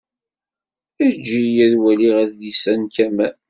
[1.05, 3.33] Ejj-iyi ad waliɣ adlis-a n Kamal.